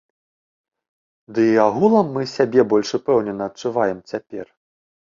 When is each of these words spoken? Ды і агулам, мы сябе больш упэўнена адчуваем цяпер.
Ды 1.35 1.45
і 1.51 1.53
агулам, 1.67 2.09
мы 2.17 2.27
сябе 2.35 2.61
больш 2.73 2.89
упэўнена 3.01 3.43
адчуваем 3.51 4.07
цяпер. 4.15 4.47